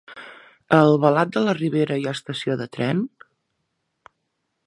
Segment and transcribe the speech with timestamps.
[0.77, 3.07] A Albalat de la Ribera hi ha estació de tren?